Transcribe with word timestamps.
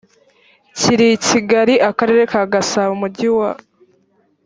kiri 0.79 1.07
i 1.15 1.19
kigali 1.27 1.73
akarere 1.89 2.21
ka 2.31 2.41
gasabo 2.51 2.91
umujyi 2.97 3.29
wa 3.37 3.49